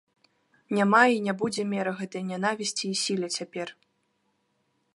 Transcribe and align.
Няма 0.77 1.01
і 1.15 1.19
не 1.27 1.33
будзе 1.41 1.65
меры 1.75 1.91
гэтай 1.99 2.23
нянавісці 2.31 2.83
і 2.93 2.99
сіле 3.05 3.27
цяпер! 3.39 3.67